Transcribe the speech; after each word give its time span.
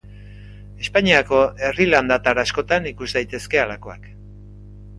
Espainiako 0.85 1.41
herri 1.67 1.87
landatar 1.93 2.41
askotan 2.45 2.89
ikus 2.93 3.11
daitezke 3.19 3.65
halakoak. 3.67 4.09